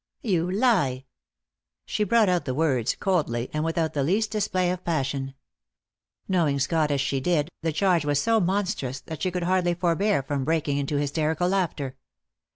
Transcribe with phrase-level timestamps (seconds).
[0.23, 1.05] "You lie!"
[1.85, 5.35] She brought out the words coldly, and without the least display of passion.
[6.27, 10.23] Knowing Scott as she did, the charge was so monstrous that she could hardly forbear
[10.23, 11.97] from breaking into hysterical laughter.